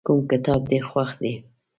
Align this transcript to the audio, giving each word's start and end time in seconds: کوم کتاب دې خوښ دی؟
کوم 0.05 0.19
کتاب 0.31 0.61
دې 0.69 0.79
خوښ 0.87 1.09
دی؟ 1.21 1.33